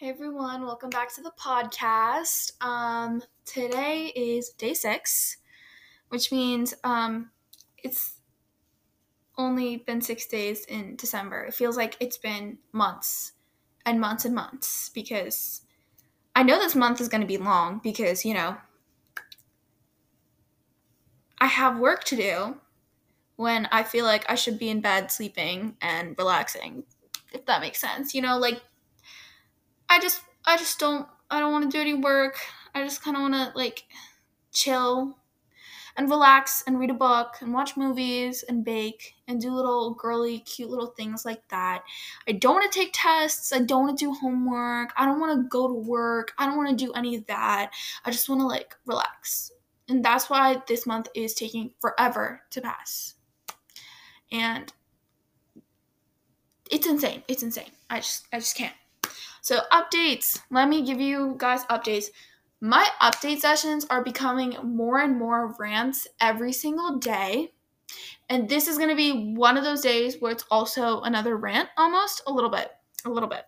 [0.00, 2.52] Hey everyone, welcome back to the podcast.
[2.64, 5.38] Um, today is day six,
[6.10, 7.32] which means um,
[7.82, 8.20] it's
[9.36, 11.46] only been six days in December.
[11.46, 13.32] It feels like it's been months
[13.84, 15.62] and months and months because
[16.36, 18.56] I know this month is going to be long because, you know,
[21.40, 22.58] I have work to do
[23.34, 26.84] when I feel like I should be in bed sleeping and relaxing,
[27.32, 28.14] if that makes sense.
[28.14, 28.62] You know, like
[29.88, 32.38] I just I just don't I don't want to do any work.
[32.74, 33.84] I just kind of want to like
[34.52, 35.16] chill
[35.96, 40.38] and relax and read a book and watch movies and bake and do little girly
[40.38, 41.82] cute little things like that.
[42.28, 43.52] I don't want to take tests.
[43.52, 44.90] I don't want to do homework.
[44.96, 46.32] I don't want to go to work.
[46.38, 47.72] I don't want to do any of that.
[48.04, 49.50] I just want to like relax.
[49.88, 53.14] And that's why this month is taking forever to pass.
[54.30, 54.72] And
[56.70, 57.24] it's insane.
[57.26, 57.70] It's insane.
[57.90, 58.74] I just I just can't.
[59.40, 60.40] So, updates.
[60.50, 62.06] Let me give you guys updates.
[62.60, 67.52] My update sessions are becoming more and more rants every single day.
[68.28, 71.68] And this is going to be one of those days where it's also another rant,
[71.76, 72.70] almost a little bit.
[73.04, 73.44] A little bit.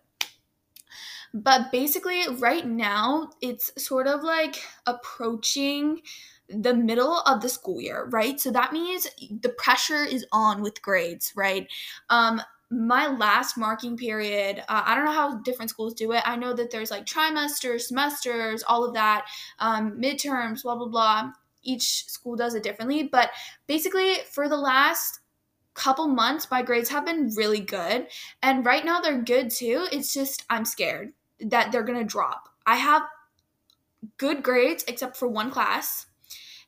[1.33, 6.01] But basically, right now, it's sort of like approaching
[6.49, 8.39] the middle of the school year, right?
[8.39, 9.07] So that means
[9.41, 11.67] the pressure is on with grades, right?
[12.09, 16.23] Um, my last marking period, uh, I don't know how different schools do it.
[16.25, 19.25] I know that there's like trimesters, semesters, all of that,
[19.59, 21.31] um, midterms, blah, blah, blah.
[21.63, 23.03] Each school does it differently.
[23.03, 23.29] But
[23.67, 25.19] basically, for the last
[25.73, 28.07] couple months, my grades have been really good.
[28.41, 29.87] And right now, they're good too.
[29.91, 32.49] It's just I'm scared that they're going to drop.
[32.65, 33.03] I have
[34.17, 36.05] good grades except for one class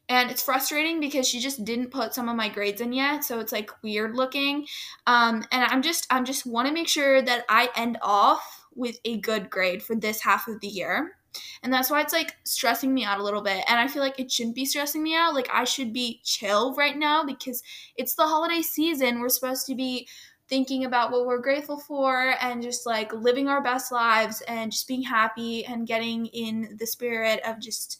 [0.09, 3.39] and it's frustrating because she just didn't put some of my grades in yet so
[3.39, 4.67] it's like weird looking.
[5.07, 8.99] Um, and i'm just i'm just want to make sure that i end off with
[9.05, 11.15] a good grade for this half of the year.
[11.63, 13.63] And that's why it's like stressing me out a little bit.
[13.67, 15.33] And i feel like it shouldn't be stressing me out.
[15.33, 17.63] Like i should be chill right now because
[17.95, 19.19] it's the holiday season.
[19.19, 20.07] We're supposed to be
[20.49, 24.87] thinking about what we're grateful for and just like living our best lives and just
[24.87, 27.99] being happy and getting in the spirit of just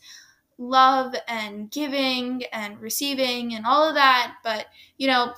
[0.58, 4.36] love and giving and receiving and all of that.
[4.44, 5.34] But, you know,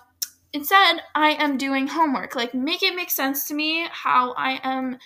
[0.54, 2.36] instead, I am doing homework.
[2.36, 4.98] Like, make it make sense to me how I am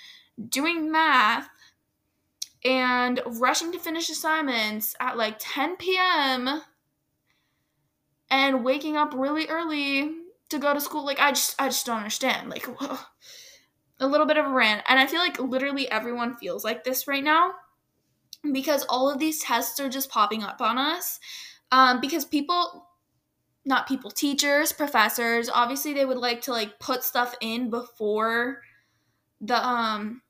[0.49, 1.49] doing math
[2.63, 6.61] and rushing to finish assignments at like 10 p.m.
[8.29, 10.11] and waking up really early
[10.49, 11.05] to go to school.
[11.05, 12.49] Like, I just, I just don't understand.
[12.49, 12.97] Like, whoa.
[14.01, 14.81] a little bit of a rant.
[14.87, 17.51] And I feel like literally everyone feels like this right now
[18.51, 21.19] because all of these tests are just popping up on us.
[21.71, 22.87] Um, because people,
[23.65, 28.61] not people, teachers, professors, obviously they would like to like put stuff in before
[29.41, 30.21] the um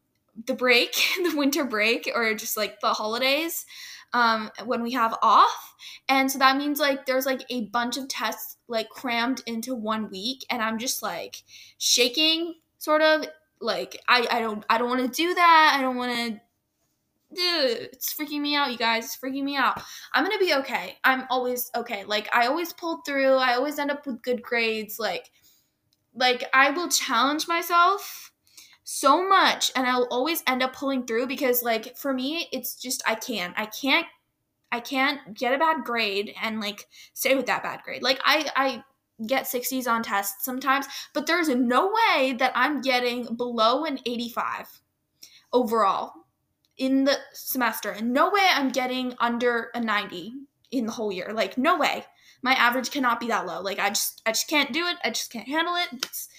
[0.45, 0.93] the break,
[1.23, 3.65] the winter break, or just like the holidays
[4.13, 5.73] um, when we have off.
[6.07, 10.09] And so that means like there's like a bunch of tests like crammed into one
[10.09, 11.43] week, and I'm just like
[11.77, 13.25] shaking, sort of
[13.61, 15.75] like I I don't I don't want to do that.
[15.77, 16.41] I don't want to
[17.33, 19.05] dude, it's freaking me out, you guys.
[19.05, 19.81] It's freaking me out.
[20.13, 20.97] I'm gonna be okay.
[21.03, 22.03] I'm always okay.
[22.05, 23.33] Like I always pull through.
[23.33, 24.99] I always end up with good grades.
[24.99, 25.31] Like,
[26.15, 28.31] like I will challenge myself
[28.83, 33.03] so much, and I'll always end up pulling through because, like, for me, it's just
[33.07, 33.53] I can't.
[33.57, 34.07] I can't.
[34.71, 38.03] I can't get a bad grade and like stay with that bad grade.
[38.03, 38.83] Like I, I
[39.25, 44.81] get 60s on tests sometimes, but there's no way that I'm getting below an 85
[45.51, 46.13] overall
[46.79, 47.91] in the semester.
[47.91, 50.33] And no way I'm getting under a 90
[50.71, 51.31] in the whole year.
[51.33, 52.05] Like no way.
[52.41, 53.61] My average cannot be that low.
[53.61, 54.97] Like I just I just can't do it.
[55.03, 55.89] I just can't handle it.
[55.91, 56.29] It's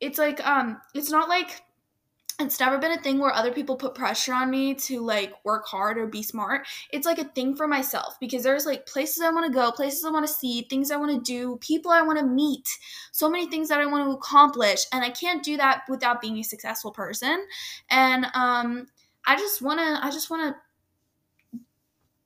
[0.00, 1.62] it's like um it's not like
[2.40, 5.66] it's never been a thing where other people put pressure on me to like work
[5.66, 6.68] hard or be smart.
[6.92, 10.04] It's like a thing for myself because there's like places I want to go, places
[10.04, 12.68] I want to see, things I want to do, people I want to meet,
[13.10, 16.38] so many things that I want to accomplish, and I can't do that without being
[16.38, 17.44] a successful person.
[17.90, 18.86] And um
[19.26, 20.60] I just want to I just want to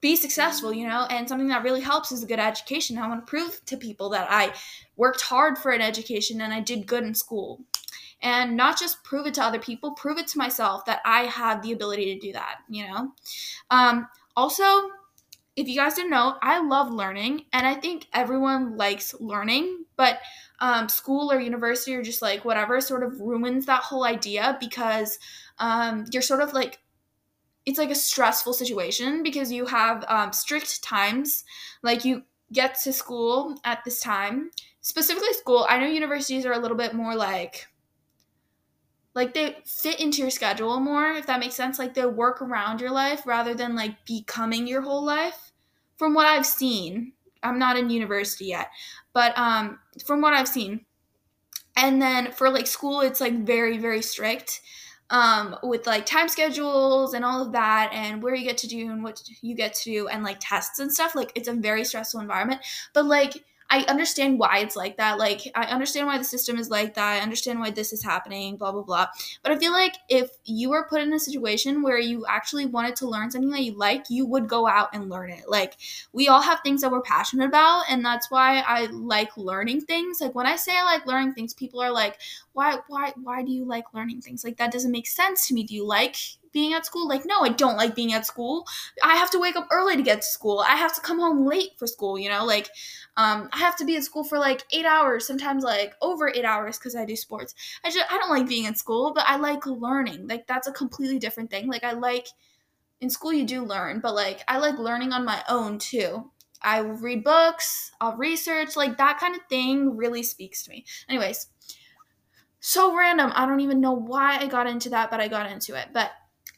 [0.02, 2.98] be successful, you know, and something that really helps is a good education.
[2.98, 4.52] I want to prove to people that I
[4.96, 7.60] worked hard for an education and I did good in school.
[8.20, 11.62] And not just prove it to other people, prove it to myself that I have
[11.62, 13.12] the ability to do that, you know?
[13.70, 14.64] Um, also,
[15.54, 20.18] if you guys didn't know, I love learning and I think everyone likes learning, but
[20.60, 25.18] um, school or university or just like whatever sort of ruins that whole idea because
[25.58, 26.78] um, you're sort of like
[27.64, 31.44] it's like a stressful situation because you have um, strict times.
[31.82, 32.22] Like you
[32.52, 34.50] get to school at this time.
[34.80, 37.68] Specifically school i know universities are a little bit more like
[39.14, 41.78] like they fit into your schedule more if that makes sense.
[41.78, 45.52] Like they work around your life rather than like becoming your whole life.
[45.96, 47.12] From what i've seen
[47.44, 48.70] i'm not in university yet
[49.12, 50.84] but um from what i've seen.
[51.76, 54.62] And then for like school it's like very very strict
[55.12, 58.90] um with like time schedules and all of that and where you get to do
[58.90, 61.84] and what you get to do and like tests and stuff like it's a very
[61.84, 62.60] stressful environment.
[62.94, 65.18] But like I understand why it's like that.
[65.18, 67.14] Like, I understand why the system is like that.
[67.14, 69.06] I understand why this is happening, blah, blah, blah.
[69.42, 72.96] But I feel like if you were put in a situation where you actually wanted
[72.96, 75.44] to learn something that you like, you would go out and learn it.
[75.48, 75.78] Like,
[76.12, 77.84] we all have things that we're passionate about.
[77.88, 80.20] And that's why I like learning things.
[80.20, 82.18] Like, when I say I like learning things, people are like,
[82.52, 84.44] why, why, why do you like learning things?
[84.44, 85.64] Like, that doesn't make sense to me.
[85.64, 86.16] Do you like
[86.52, 87.08] being at school?
[87.08, 88.66] Like, no, I don't like being at school.
[89.02, 90.64] I have to wake up early to get to school.
[90.66, 92.44] I have to come home late for school, you know?
[92.44, 92.68] Like,
[93.16, 96.44] um, I have to be at school for like eight hours, sometimes like over eight
[96.44, 97.54] hours because I do sports.
[97.84, 100.28] I just I don't like being in school, but I like learning.
[100.28, 101.68] Like that's a completely different thing.
[101.68, 102.28] Like I like
[103.00, 106.30] in school you do learn, but like I like learning on my own too.
[106.62, 110.84] I read books, I'll research, like that kind of thing really speaks to me.
[111.08, 111.48] Anyways,
[112.60, 113.32] so random.
[113.34, 115.88] I don't even know why I got into that, but I got into it.
[115.92, 116.12] But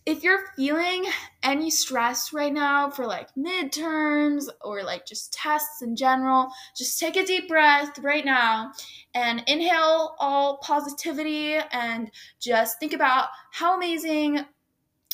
[0.07, 1.05] if you're feeling
[1.43, 7.17] any stress right now for like midterms or like just tests in general, just take
[7.17, 8.71] a deep breath right now
[9.15, 14.45] and inhale all positivity and just think about how amazing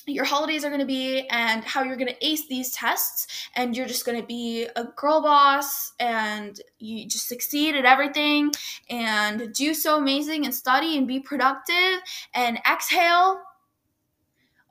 [0.06, 3.76] your holidays are going to be and how you're going to ace these tests and
[3.76, 8.50] you're just going to be a girl boss and you just succeed at everything
[8.88, 12.00] and do so amazing and study and be productive
[12.34, 13.38] and exhale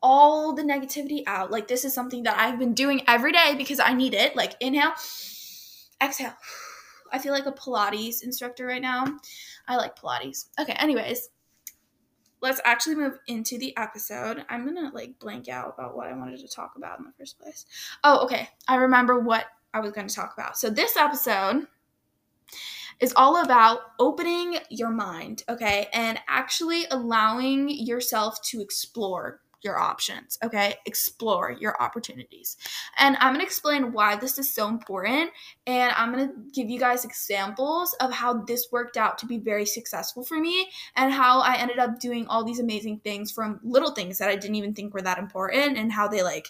[0.02, 1.52] all the negativity out.
[1.52, 4.36] Like this is something that I've been doing every day because I need it.
[4.36, 4.94] Like inhale,
[6.02, 6.34] exhale.
[7.12, 9.06] I feel like a Pilates instructor right now.
[9.68, 10.50] I like Pilates.
[10.60, 11.30] Okay, anyways,
[12.42, 14.46] let's actually move into the episode.
[14.50, 17.40] I'm gonna like blank out about what I wanted to talk about in the first
[17.40, 17.66] place.
[18.04, 18.50] Oh, okay.
[18.68, 20.58] I remember what I was gonna talk about.
[20.58, 21.68] So this episode
[23.00, 30.38] is all about opening your mind, okay, and actually allowing yourself to explore your options,
[30.44, 30.76] okay?
[30.86, 32.58] Explore your opportunities.
[32.98, 35.32] And I'm gonna explain why this is so important,
[35.68, 39.66] and I'm gonna give you guys examples of how this worked out to be very
[39.66, 43.92] successful for me and how I ended up doing all these amazing things from little
[43.92, 46.48] things that I didn't even think were that important and how they like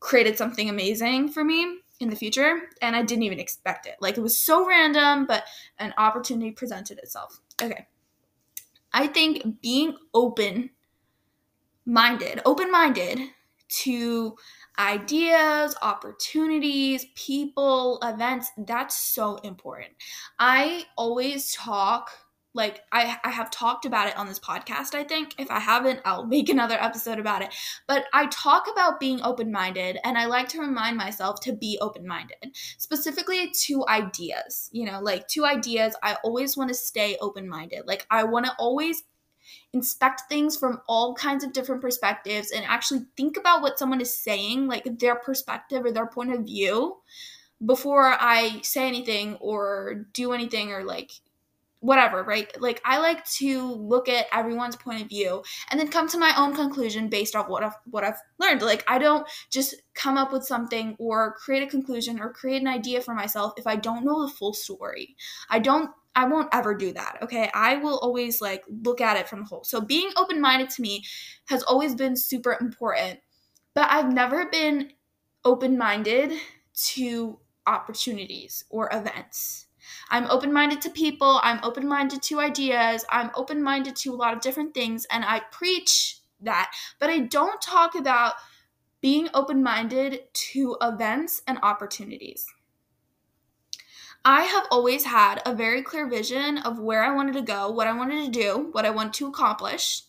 [0.00, 3.96] created something amazing for me in the future and I didn't even expect it.
[4.00, 5.44] Like it was so random, but
[5.78, 7.40] an opportunity presented itself.
[7.62, 7.86] Okay.
[8.92, 10.70] I think being open
[11.90, 13.20] minded, open minded
[13.68, 14.36] to
[14.78, 18.50] ideas, opportunities, people, events.
[18.56, 19.90] That's so important.
[20.38, 22.10] I always talk
[22.52, 26.00] like I, I have talked about it on this podcast i think if i haven't
[26.04, 27.54] i'll make another episode about it
[27.86, 32.34] but i talk about being open-minded and i like to remind myself to be open-minded
[32.76, 38.04] specifically to ideas you know like to ideas i always want to stay open-minded like
[38.10, 39.04] i want to always
[39.72, 44.16] inspect things from all kinds of different perspectives and actually think about what someone is
[44.16, 46.96] saying, like their perspective or their point of view,
[47.64, 51.10] before I say anything or do anything or like
[51.80, 52.48] whatever, right?
[52.60, 56.32] Like I like to look at everyone's point of view and then come to my
[56.36, 58.62] own conclusion based off what I've what I've learned.
[58.62, 62.68] Like I don't just come up with something or create a conclusion or create an
[62.68, 65.16] idea for myself if I don't know the full story.
[65.48, 67.18] I don't I won't ever do that.
[67.22, 67.50] Okay.
[67.54, 69.64] I will always like look at it from the whole.
[69.64, 71.04] So being open minded to me
[71.48, 73.20] has always been super important,
[73.74, 74.92] but I've never been
[75.44, 76.32] open minded
[76.74, 79.66] to opportunities or events.
[80.10, 84.16] I'm open minded to people, I'm open minded to ideas, I'm open minded to a
[84.16, 86.72] lot of different things, and I preach that.
[86.98, 88.34] But I don't talk about
[89.00, 92.46] being open minded to events and opportunities.
[94.24, 97.86] I have always had a very clear vision of where I wanted to go, what
[97.86, 100.02] I wanted to do, what I want to accomplish.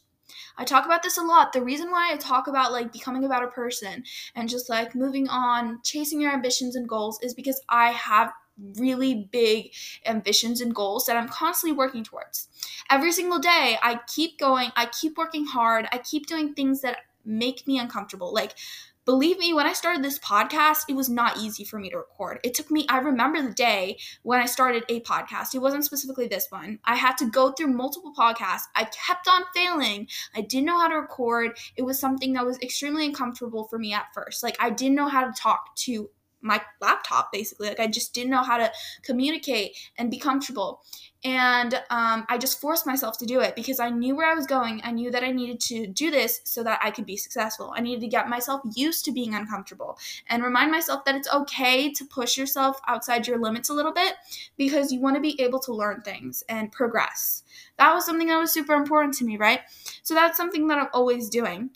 [0.57, 1.53] I talk about this a lot.
[1.53, 4.03] The reason why I talk about like becoming a better person
[4.35, 8.33] and just like moving on, chasing your ambitions and goals is because I have
[8.77, 9.71] really big
[10.05, 12.49] ambitions and goals that I'm constantly working towards.
[12.89, 16.97] Every single day, I keep going, I keep working hard, I keep doing things that
[17.23, 18.33] make me uncomfortable.
[18.33, 18.55] Like
[19.05, 22.39] believe me, when I started this podcast, it was not easy for me to record.
[22.43, 25.55] It took me, I remember the day when I started a podcast.
[25.55, 26.79] It wasn't specifically this one.
[26.85, 28.63] I had to go through multiple podcasts.
[28.75, 30.07] I kept on failing.
[30.35, 31.57] I didn't know how to record.
[31.75, 34.43] It was something that was extremely uncomfortable for me at first.
[34.43, 36.09] Like, I didn't know how to talk to
[36.41, 37.69] my laptop basically.
[37.69, 38.71] Like i just didn't know how to
[39.03, 40.81] communicate and be comfortable.
[41.23, 44.47] And um, i just forced myself to do it because i knew where i was
[44.47, 44.81] going.
[44.83, 47.73] I knew that i needed to do this so that i could be successful.
[47.75, 51.91] I needed to get myself used to being uncomfortable and remind myself that it's okay
[51.91, 54.15] to push yourself outside your limits a little bit
[54.57, 57.43] because you want to be able to learn things and progress.
[57.77, 59.61] That was something that was super important to me right?
[60.03, 61.71] So that's something that i'm always doing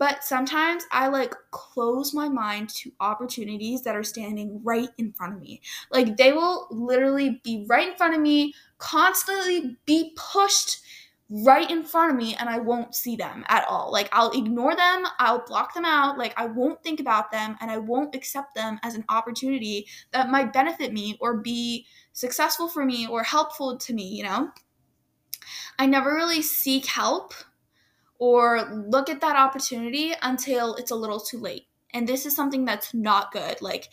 [0.00, 5.34] but sometimes I like close my mind to opportunities that are standing right in front
[5.34, 5.60] of me.
[5.92, 10.80] Like they will literally be right in front of me, constantly be pushed
[11.28, 13.92] right in front of me and I won't see them at all.
[13.92, 17.70] Like I'll ignore them, I'll block them out, like I won't think about them and
[17.70, 22.86] I won't accept them as an opportunity that might benefit me or be successful for
[22.86, 24.48] me or helpful to me, you know?
[25.78, 27.34] I never really seek help
[28.20, 31.66] or look at that opportunity until it's a little too late.
[31.92, 33.60] And this is something that's not good.
[33.60, 33.88] Like,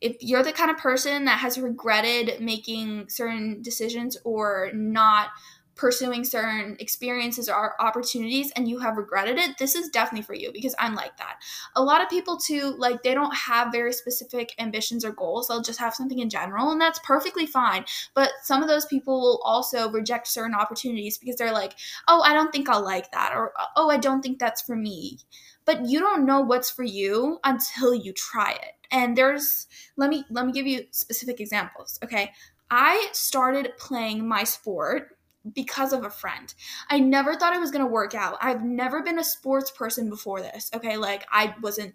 [0.00, 5.28] if you're the kind of person that has regretted making certain decisions or not
[5.76, 10.52] pursuing certain experiences or opportunities and you have regretted it, this is definitely for you
[10.52, 11.36] because I'm like that.
[11.74, 15.48] A lot of people too, like they don't have very specific ambitions or goals.
[15.48, 17.84] They'll just have something in general and that's perfectly fine.
[18.14, 21.74] But some of those people will also reject certain opportunities because they're like,
[22.08, 25.18] "Oh, I don't think I'll like that," or "Oh, I don't think that's for me."
[25.64, 28.74] But you don't know what's for you until you try it.
[28.90, 29.66] And there's
[29.96, 32.32] let me let me give you specific examples, okay?
[32.70, 35.16] I started playing my sport
[35.52, 36.54] because of a friend.
[36.88, 38.38] I never thought it was going to work out.
[38.40, 40.70] I've never been a sports person before this.
[40.74, 41.94] Okay, like I wasn't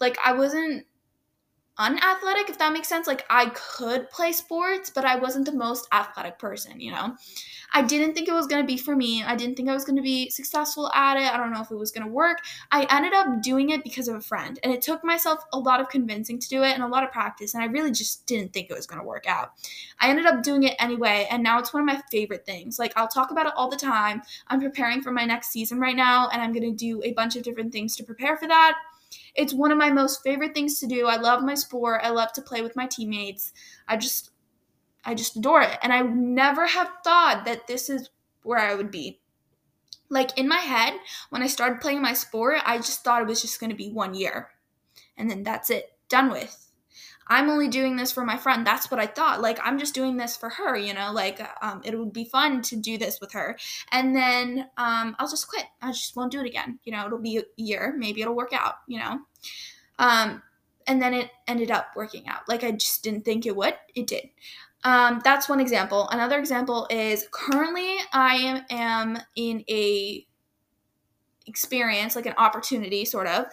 [0.00, 0.86] like I wasn't
[1.78, 3.06] unathletic if that makes sense.
[3.06, 7.16] Like I could play sports, but I wasn't the most athletic person, you know.
[7.72, 9.22] I didn't think it was to be for me.
[9.22, 11.32] I didn't think I was to be successful at it.
[11.32, 12.38] I don't know if it was to work.
[12.72, 15.80] I ended up doing it because of a friend, and it took myself a lot
[15.80, 18.52] of convincing to do it and a lot of practice, and I really just didn't
[18.52, 19.52] think it was to work out.
[20.00, 22.78] I ended up doing it anyway, and now it's one of my favorite things.
[22.78, 24.22] Like, I'll talk about it all the time.
[24.48, 27.42] I'm preparing for my next season right now, and I'm to do a bunch of
[27.42, 28.74] different things to prepare for that.
[29.34, 31.06] It's one of my most favorite things to do.
[31.06, 32.00] I love my sport.
[32.02, 33.52] I love to play with my teammates.
[33.86, 34.30] I just
[35.04, 35.78] I just adore it.
[35.82, 38.10] And I never have thought that this is
[38.42, 39.20] where I would be.
[40.10, 40.94] Like in my head,
[41.30, 43.90] when I started playing my sport, I just thought it was just going to be
[43.90, 44.50] one year.
[45.16, 46.67] And then that's it, done with.
[47.28, 48.66] I'm only doing this for my friend.
[48.66, 49.40] That's what I thought.
[49.40, 52.62] Like, I'm just doing this for her, you know, like, um, it would be fun
[52.62, 53.58] to do this with her.
[53.92, 55.66] And then um, I'll just quit.
[55.82, 56.78] I just won't do it again.
[56.84, 57.94] You know, it'll be a year.
[57.96, 59.20] Maybe it'll work out, you know.
[59.98, 60.42] Um,
[60.86, 62.48] and then it ended up working out.
[62.48, 63.74] Like, I just didn't think it would.
[63.94, 64.30] It did.
[64.84, 66.08] Um, that's one example.
[66.10, 70.24] Another example is currently I am, am in a
[71.48, 73.46] experience, like an opportunity, sort of.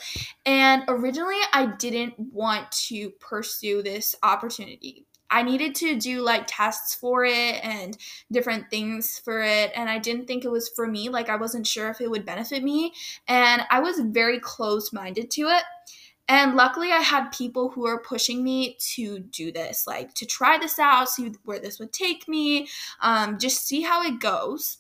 [0.46, 5.06] And originally, I didn't want to pursue this opportunity.
[5.32, 7.98] I needed to do like tests for it and
[8.32, 9.72] different things for it.
[9.76, 11.10] And I didn't think it was for me.
[11.10, 12.94] Like, I wasn't sure if it would benefit me.
[13.28, 15.64] And I was very close minded to it.
[16.28, 20.58] And luckily, I had people who were pushing me to do this, like to try
[20.58, 22.68] this out, see where this would take me,
[23.02, 24.80] um, just see how it goes.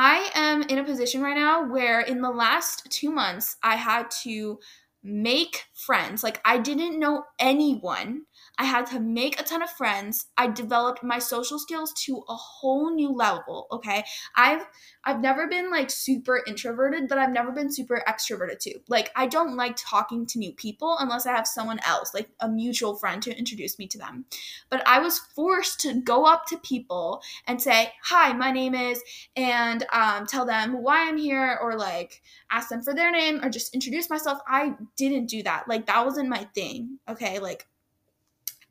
[0.00, 4.08] I am in a position right now where in the last two months, I had
[4.22, 4.60] to
[5.02, 6.22] make friends.
[6.22, 8.22] Like, I didn't know anyone
[8.60, 10.26] I had to make a ton of friends.
[10.36, 14.04] I developed my social skills to a whole new level, okay?
[14.36, 14.66] I've
[15.08, 18.74] I've never been like super introverted, but I've never been super extroverted too.
[18.88, 22.48] Like I don't like talking to new people unless I have someone else, like a
[22.48, 24.26] mutual friend to introduce me to them.
[24.68, 29.02] But I was forced to go up to people and say, "Hi, my name is,"
[29.34, 33.48] and um, tell them why I'm here or like ask them for their name or
[33.48, 34.40] just introduce myself.
[34.46, 35.68] I didn't do that.
[35.68, 36.98] Like that wasn't my thing.
[37.08, 37.38] Okay?
[37.38, 37.66] Like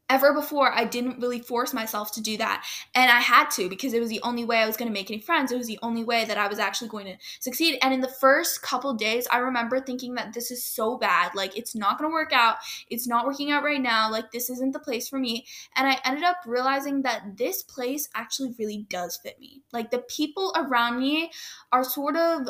[0.09, 2.65] ever before i didn't really force myself to do that.
[2.95, 5.11] And i had to because it was the only way i was going to make
[5.11, 5.51] any friends.
[5.51, 7.77] It was the only way that i was actually going to succeed.
[7.81, 11.31] And in the first couple days i remember thinking that this is so bad.
[11.35, 12.57] Like it's not going to work out.
[12.89, 14.09] It's not working out right now.
[14.11, 15.45] Like this isn't the place for me.
[15.75, 19.61] And i ended up realizing that this place actually really does fit me.
[19.73, 21.31] Like the people around me
[21.71, 22.47] are sort of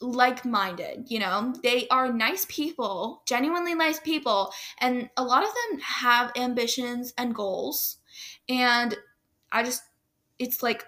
[0.00, 1.54] like minded, you know?
[1.62, 7.34] They are nice people, genuinely nice people, and a lot of them have ambitions and
[7.34, 7.98] goals.
[8.48, 8.96] And
[9.52, 9.82] I just,
[10.38, 10.86] it's like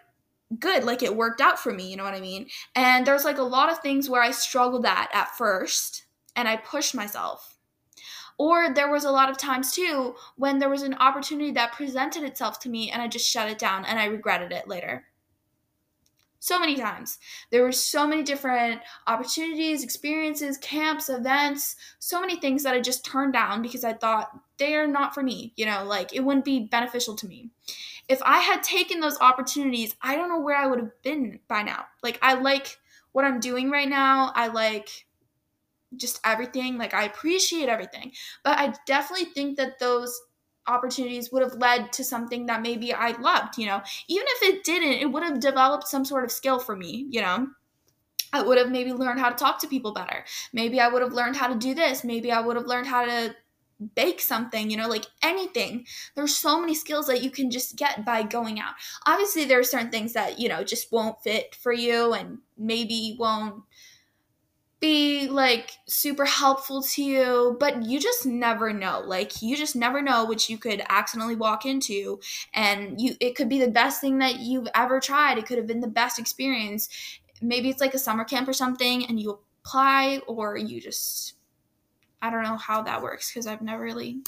[0.59, 2.49] good, like it worked out for me, you know what I mean?
[2.75, 6.57] And there's like a lot of things where I struggled at at first and I
[6.57, 7.57] pushed myself.
[8.39, 12.23] Or there was a lot of times too when there was an opportunity that presented
[12.23, 15.05] itself to me and I just shut it down and I regretted it later
[16.41, 17.19] so many times.
[17.51, 23.05] There were so many different opportunities, experiences, camps, events, so many things that I just
[23.05, 26.45] turned down because I thought they are not for me, you know, like it wouldn't
[26.45, 27.51] be beneficial to me.
[28.09, 31.63] If I had taken those opportunities, I don't know where I would have been by
[31.63, 31.85] now.
[32.03, 32.79] Like I like
[33.13, 34.33] what I'm doing right now.
[34.35, 35.07] I like
[35.97, 36.79] just everything.
[36.79, 38.13] Like I appreciate everything.
[38.43, 40.21] But I definitely think that those
[40.67, 43.83] opportunities would have led to something that maybe I loved, you know.
[44.09, 47.21] Even if it didn't, it would have developed some sort of skill for me, you
[47.21, 47.49] know.
[48.33, 50.25] I would have maybe learned how to talk to people better.
[50.53, 52.05] Maybe I would have learned how to do this.
[52.05, 53.35] Maybe I would have learned how to
[53.95, 55.87] bake something, you know, like anything.
[56.15, 58.75] There's so many skills that you can just get by going out.
[59.07, 63.17] Obviously, there are certain things that, you know, just won't fit for you and maybe
[63.19, 63.65] won't
[64.81, 69.03] be like super helpful to you, but you just never know.
[69.05, 72.21] Like you just never know which you could accidentally walk into
[72.55, 75.39] and you it could be the best thing that you've ever tried.
[75.39, 76.89] It could have been the best experience.
[77.43, 81.35] Maybe it's like a summer camp or something and you apply or you just
[82.23, 84.23] I don't know how that works because I've never really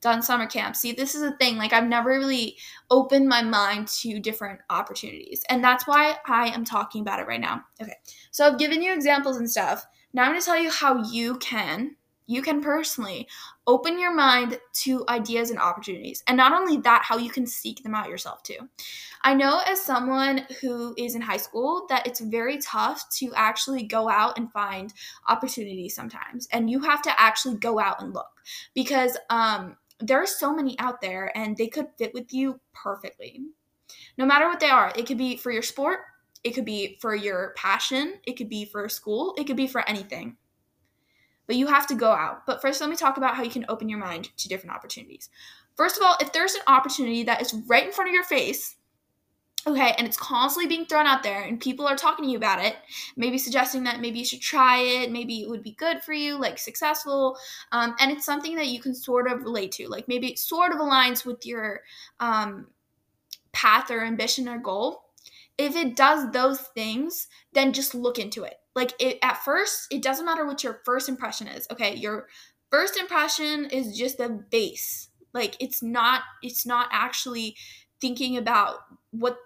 [0.00, 0.76] done summer camp.
[0.76, 1.56] See, this is a thing.
[1.56, 2.56] Like, I've never really
[2.90, 5.42] opened my mind to different opportunities.
[5.48, 7.62] And that's why I am talking about it right now.
[7.80, 7.96] Okay.
[8.30, 9.86] So, I've given you examples and stuff.
[10.12, 11.96] Now, I'm going to tell you how you can,
[12.30, 13.26] you can personally
[13.66, 16.22] open your mind to ideas and opportunities.
[16.28, 18.68] And not only that, how you can seek them out yourself too.
[19.22, 23.82] I know as someone who is in high school that it's very tough to actually
[23.82, 24.94] go out and find
[25.28, 26.46] opportunities sometimes.
[26.52, 28.30] And you have to actually go out and look
[28.74, 33.40] because um, there are so many out there and they could fit with you perfectly.
[34.18, 36.00] No matter what they are, it could be for your sport,
[36.44, 39.86] it could be for your passion, it could be for school, it could be for
[39.88, 40.36] anything.
[41.46, 42.46] But you have to go out.
[42.46, 45.28] But first, let me talk about how you can open your mind to different opportunities.
[45.76, 48.76] First of all, if there's an opportunity that is right in front of your face,
[49.66, 52.64] okay, and it's constantly being thrown out there and people are talking to you about
[52.64, 52.76] it,
[53.16, 56.38] maybe suggesting that maybe you should try it, maybe it would be good for you,
[56.38, 57.36] like successful,
[57.72, 60.72] um, and it's something that you can sort of relate to, like maybe it sort
[60.72, 61.82] of aligns with your
[62.20, 62.68] um,
[63.52, 65.02] path or ambition or goal.
[65.58, 68.54] If it does those things, then just look into it.
[68.74, 71.66] Like it at first, it doesn't matter what your first impression is.
[71.70, 72.28] Okay, your
[72.70, 75.08] first impression is just the base.
[75.34, 77.56] Like it's not it's not actually
[78.00, 78.78] thinking about
[79.10, 79.38] what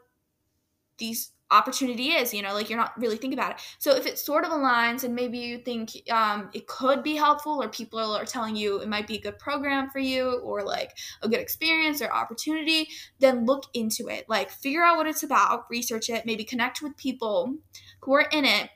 [0.99, 3.61] these opportunity is you know like you're not really thinking about it.
[3.79, 7.63] So if it sort of aligns and maybe you think um, it could be helpful
[7.63, 10.93] or people are telling you it might be a good program for you or like
[11.23, 12.89] a good experience or opportunity
[13.21, 14.29] then look into it.
[14.29, 17.55] Like figure out what it's about research it maybe connect with people
[18.01, 18.71] who are in it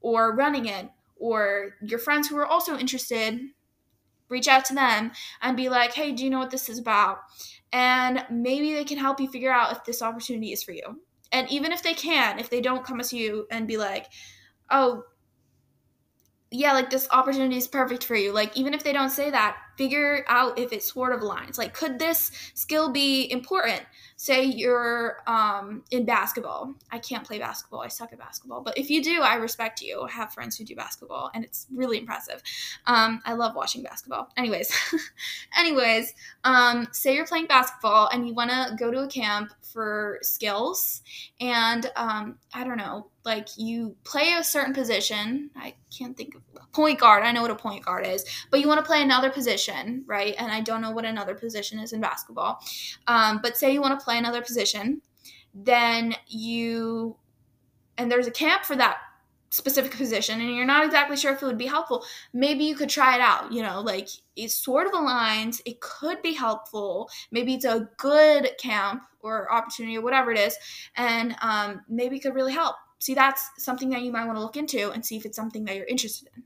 [0.00, 3.38] or running it or your friends who are also interested.
[4.30, 7.18] Reach out to them and be like hey do you know what this is about?
[7.72, 11.00] And maybe they can help you figure out if this opportunity is for you
[11.34, 14.06] and even if they can, if they don't come to you and be like,
[14.70, 15.02] oh,
[16.52, 18.32] yeah, like this opportunity is perfect for you.
[18.32, 21.58] Like, even if they don't say that, figure out if it sort of aligns.
[21.58, 23.82] Like, could this skill be important?
[24.24, 26.72] Say you're um, in basketball.
[26.90, 27.82] I can't play basketball.
[27.82, 28.62] I suck at basketball.
[28.62, 30.00] But if you do, I respect you.
[30.00, 32.42] I have friends who do basketball, and it's really impressive.
[32.86, 34.30] Um, I love watching basketball.
[34.38, 34.72] Anyways,
[35.58, 40.20] anyways, um, say you're playing basketball and you want to go to a camp for
[40.22, 41.02] skills,
[41.38, 45.50] and um, I don't know, like you play a certain position.
[45.54, 46.42] I can't think of
[46.74, 47.22] point guard.
[47.22, 50.34] I know what a point guard is, but you want to play another position, right?
[50.38, 52.60] And I don't know what another position is in basketball.
[53.06, 55.02] Um, but say you want to play another position,
[55.54, 57.16] then you
[57.96, 58.96] and there's a camp for that
[59.50, 62.88] specific position and you're not exactly sure if it would be helpful, maybe you could
[62.88, 63.52] try it out.
[63.52, 67.08] You know, like it sort of aligns, it could be helpful.
[67.30, 70.56] Maybe it's a good camp or opportunity or whatever it is,
[70.96, 72.74] and um, maybe it could really help.
[72.98, 75.64] See, that's something that you might want to look into and see if it's something
[75.66, 76.42] that you're interested in.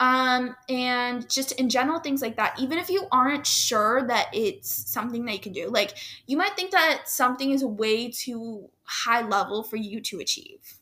[0.00, 2.58] Um, and just in general, things like that.
[2.58, 5.94] Even if you aren't sure that it's something that you can do, like
[6.26, 10.80] you might think that something is way too high level for you to achieve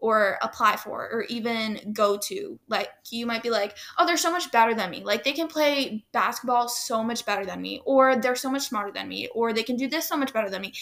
[0.00, 2.58] or apply for or even go to.
[2.68, 5.02] Like you might be like, oh, they're so much better than me.
[5.04, 8.92] Like they can play basketball so much better than me, or they're so much smarter
[8.92, 10.72] than me, or they can do this so much better than me.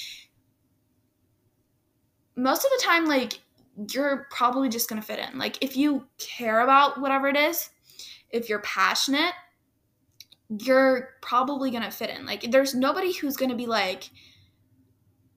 [2.37, 3.41] Most of the time, like
[3.91, 5.39] you're probably just gonna fit in.
[5.39, 7.71] Like if you care about whatever it is,
[8.31, 9.33] if you're passionate,
[10.61, 12.27] you're probably gonna fit in.
[12.27, 14.11] Like there's nobody who's gonna be like,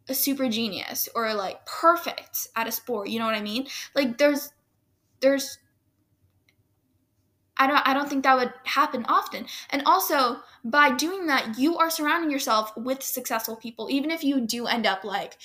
[0.07, 4.17] a super genius or like perfect at a sport you know what i mean like
[4.17, 4.51] there's
[5.21, 5.59] there's
[7.59, 9.45] I don't I don't think that would happen often.
[9.69, 14.39] And also by doing that, you are surrounding yourself with successful people even if you
[14.39, 15.37] do end up like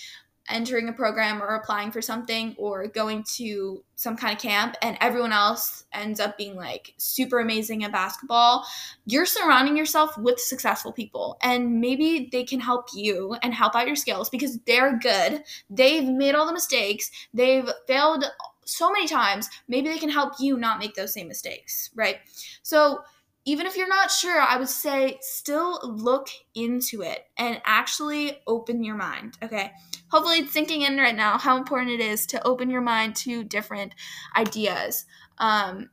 [0.49, 4.99] entering a program or applying for something or going to some kind of camp and
[5.01, 8.67] everyone else ends up being like super amazing at basketball,
[9.07, 13.87] you're surrounding yourself with successful people and maybe they can help you and help out
[13.87, 15.43] your skills because they're good.
[15.71, 18.25] They've made all the mistakes, they've failed
[18.67, 19.49] so many times.
[19.69, 22.17] Maybe they can help you not make those same mistakes, right?
[22.63, 23.01] So,
[23.47, 28.83] even if you're not sure, I would say still look into it and actually open
[28.83, 29.37] your mind.
[29.43, 29.71] Okay.
[30.09, 33.43] Hopefully, it's sinking in right now how important it is to open your mind to
[33.45, 33.95] different
[34.37, 35.07] ideas,
[35.39, 35.91] um,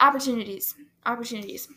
[0.00, 0.74] opportunities,
[1.04, 1.68] opportunities.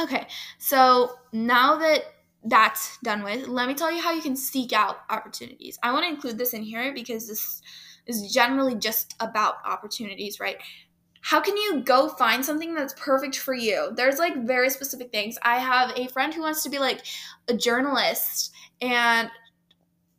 [0.00, 0.26] Okay.
[0.58, 2.04] So now that
[2.44, 5.78] that's done with, let me tell you how you can seek out opportunities.
[5.82, 7.60] I want to include this in here because this
[8.06, 10.56] is generally just about opportunities, right?
[11.22, 13.92] how can you go find something that's perfect for you?
[13.94, 15.38] There's like very specific things.
[15.42, 17.02] I have a friend who wants to be like
[17.48, 19.30] a journalist and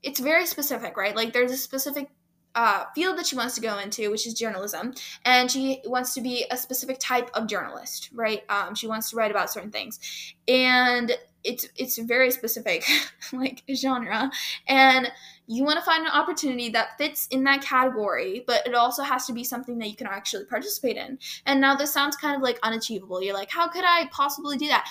[0.03, 1.15] it's very specific, right?
[1.15, 2.09] Like there's a specific
[2.55, 6.21] uh, field that she wants to go into, which is journalism, and she wants to
[6.21, 8.43] be a specific type of journalist, right?
[8.49, 9.99] Um, she wants to write about certain things,
[10.47, 12.83] and it's it's very specific,
[13.33, 14.31] like genre,
[14.67, 15.11] and
[15.47, 19.25] you want to find an opportunity that fits in that category, but it also has
[19.25, 21.19] to be something that you can actually participate in.
[21.45, 23.21] And now this sounds kind of like unachievable.
[23.21, 24.87] You're like, how could I possibly do that?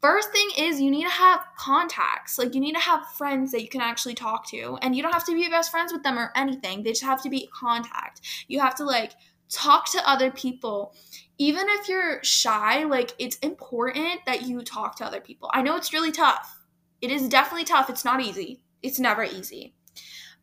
[0.00, 2.38] First thing is you need to have contacts.
[2.38, 4.78] Like you need to have friends that you can actually talk to.
[4.80, 6.82] And you don't have to be best friends with them or anything.
[6.82, 8.22] They just have to be contact.
[8.48, 9.12] You have to like
[9.50, 10.94] talk to other people.
[11.38, 15.50] Even if you're shy, like it's important that you talk to other people.
[15.52, 16.64] I know it's really tough.
[17.02, 17.90] It is definitely tough.
[17.90, 18.62] It's not easy.
[18.82, 19.74] It's never easy.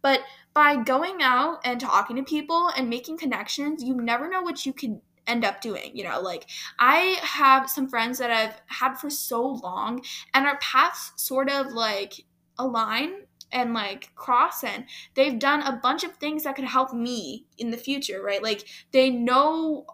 [0.01, 0.21] But
[0.53, 4.73] by going out and talking to people and making connections, you never know what you
[4.73, 5.91] could end up doing.
[5.93, 6.45] You know, like
[6.79, 10.01] I have some friends that I've had for so long,
[10.33, 12.25] and our paths sort of like
[12.57, 17.45] align and like cross and they've done a bunch of things that could help me
[17.57, 19.85] in the future right like they know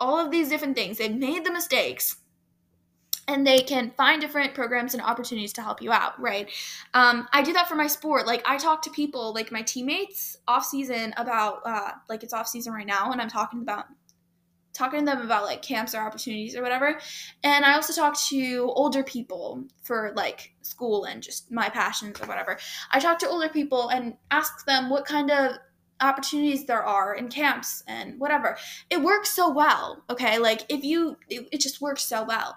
[0.00, 2.16] all of these different things they've made the mistakes
[3.28, 6.50] and they can find different programs and opportunities to help you out right?
[6.94, 8.26] Um, i do that for my sport.
[8.26, 12.48] Like i talk to people like my teammates off season about uh, like it's off
[12.48, 13.86] season right now and i'm talking about
[14.76, 16.98] talking to them about like camps or opportunities or whatever.
[17.42, 22.26] And i also talk to older people for like school and just my passions or
[22.26, 22.58] whatever.
[22.90, 25.56] I talk to older people and ask them what kind of
[26.00, 28.58] opportunities there are in camps and whatever.
[28.90, 30.38] It works so well okay?
[30.38, 32.56] Like if you it, it just works so well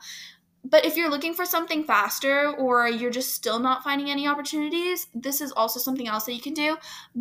[0.63, 5.07] but if you're looking for something faster or you're just still not finding any opportunities,
[5.13, 6.77] this is also something else that you can do.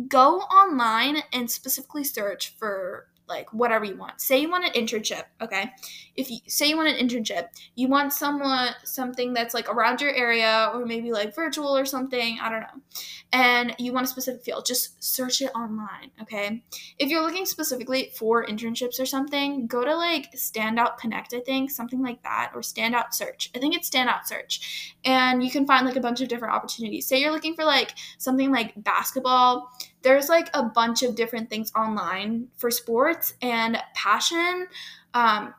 [0.07, 4.19] Go online and specifically search for like whatever you want.
[4.19, 5.71] Say you want an internship, okay?
[6.15, 10.13] If you say you want an internship, you want someone something that's like around your
[10.13, 12.81] area or maybe like virtual or something, I don't know.
[13.31, 16.63] And you want a specific field, just search it online, okay?
[16.97, 21.71] If you're looking specifically for internships or something, go to like Standout Connect, I think,
[21.71, 23.51] something like that or Standout Search.
[23.55, 24.95] I think it's Standout Search.
[25.05, 27.07] And you can find like a bunch of different opportunities.
[27.07, 31.71] Say you're looking for like something like basketball, there's like a bunch of different things
[31.75, 34.67] online for sports and passion
[35.13, 35.53] um,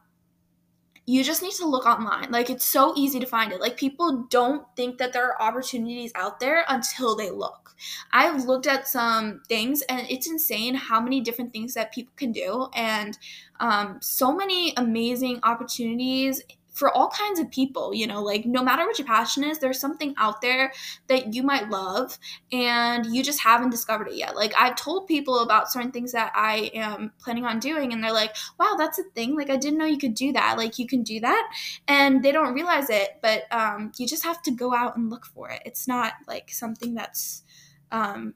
[1.11, 2.31] you just need to look online.
[2.31, 3.61] Like it's so easy to find it.
[3.61, 7.75] Like people don't think that there are opportunities out there until they look.
[8.13, 12.31] I've looked at some things and it's insane how many different things that people can
[12.31, 13.19] do and
[13.59, 18.85] um, so many amazing opportunities for all kinds of people, you know, like no matter
[18.87, 20.73] what your passion is, there's something out there
[21.09, 22.19] that you might love
[22.53, 24.37] and you just haven't discovered it yet.
[24.37, 28.13] Like I've told people about certain things that I am planning on doing and they're
[28.13, 29.37] like, "Wow, that's a thing.
[29.37, 30.57] Like I didn't know you could do that.
[30.59, 31.53] Like you can do that."
[31.89, 35.27] And they don't realize it, but um you just have to go out and look
[35.27, 35.63] for it.
[35.65, 37.43] It's not like something that's
[37.93, 38.35] um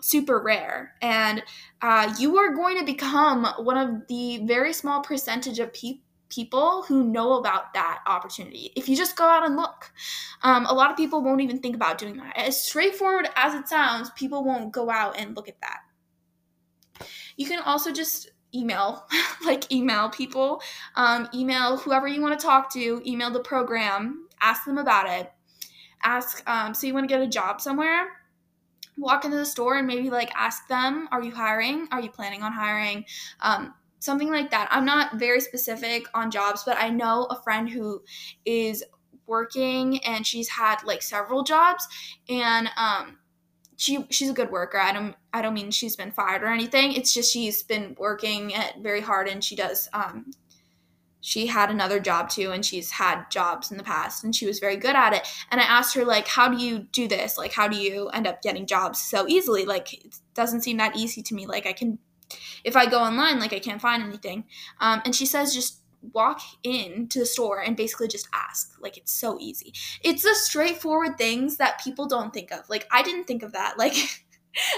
[0.00, 1.42] super rare and
[1.82, 6.82] uh, you are going to become one of the very small percentage of people people
[6.82, 9.92] who know about that opportunity if you just go out and look.
[10.42, 12.36] Um, a lot of people won't even think about doing that.
[12.36, 15.80] As straightforward as it sounds, people won't go out and look at that.
[17.36, 19.06] You can also just email,
[19.44, 20.62] like email people,
[20.94, 25.32] um, email whoever you want to talk to, email the program, ask them about it.
[26.02, 28.08] Ask, um, so you want to get a job somewhere?
[28.98, 31.88] Walk into the store and maybe like ask them, are you hiring?
[31.90, 33.04] Are you planning on hiring?
[33.98, 34.68] Something like that.
[34.70, 38.02] I'm not very specific on jobs, but I know a friend who
[38.44, 38.84] is
[39.26, 41.86] working and she's had like several jobs
[42.28, 43.18] and um
[43.76, 44.78] she she's a good worker.
[44.78, 46.92] I don't I don't mean she's been fired or anything.
[46.92, 50.30] It's just she's been working at very hard and she does um
[51.26, 54.60] she had another job too and she's had jobs in the past and she was
[54.60, 57.52] very good at it and i asked her like how do you do this like
[57.52, 61.22] how do you end up getting jobs so easily like it doesn't seem that easy
[61.22, 61.98] to me like i can
[62.64, 64.44] if i go online like i can't find anything.
[64.80, 68.72] Um, and she says just walk in to the store and basically just ask.
[68.80, 69.72] Like it's so easy.
[70.02, 72.68] It's the straightforward things that people don't think of.
[72.68, 73.74] Like i didn't think of that.
[73.86, 73.94] Like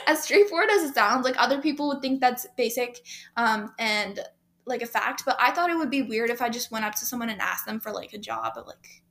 [0.09, 3.01] as straightforward as it sounds like other people would think that's basic
[3.37, 4.19] um, and
[4.67, 6.95] like a fact, but I thought it would be weird if I just went up
[6.97, 9.03] to someone and asked them for like a job, but like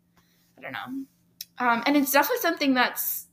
[0.58, 1.06] I don't know.
[1.60, 3.28] Um, and it's definitely something that's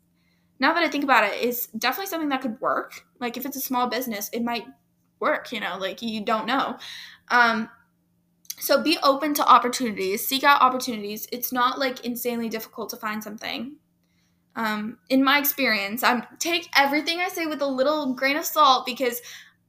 [0.61, 3.05] now that I think about it, is definitely something that could work.
[3.21, 4.65] Like if it's a small business, it might
[5.21, 6.77] work, you know, like you don't know.
[7.31, 7.69] Um,
[8.59, 11.27] so be open to opportunities, seek out opportunities.
[11.33, 13.77] It's not like insanely difficult to find something.
[14.57, 18.87] Um, in my experience, I'm take everything I say with a little grain of salt
[18.87, 19.21] because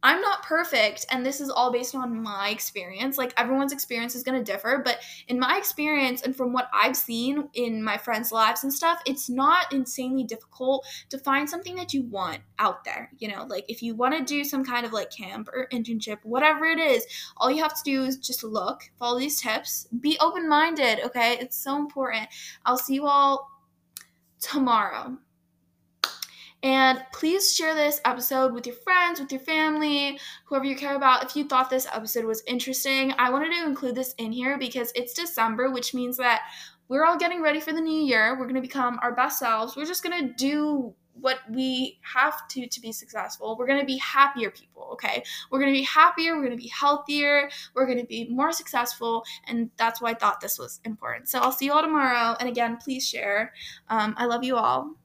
[0.06, 3.18] I'm not perfect, and this is all based on my experience.
[3.18, 6.96] Like everyone's experience is going to differ, but in my experience and from what I've
[6.96, 11.92] seen in my friends' lives and stuff, it's not insanely difficult to find something that
[11.92, 13.10] you want out there.
[13.18, 16.20] You know, like if you want to do some kind of like camp or internship,
[16.22, 17.04] whatever it is,
[17.38, 21.36] all you have to do is just look, follow these tips, be open minded, okay?
[21.42, 22.28] It's so important.
[22.64, 23.50] I'll see you all
[24.40, 25.18] tomorrow.
[26.66, 31.24] And please share this episode with your friends, with your family, whoever you care about.
[31.24, 34.92] If you thought this episode was interesting, I wanted to include this in here because
[34.96, 36.42] it's December, which means that
[36.88, 38.32] we're all getting ready for the new year.
[38.32, 39.76] We're going to become our best selves.
[39.76, 43.56] We're just going to do what we have to to be successful.
[43.60, 45.24] We're going to be happier people, okay?
[45.52, 48.52] We're going to be happier, we're going to be healthier, we're going to be more
[48.52, 51.30] successful, and that's why I thought this was important.
[51.30, 52.36] So I'll see you all tomorrow.
[52.40, 53.54] And again, please share.
[53.88, 54.96] Um, I love you all.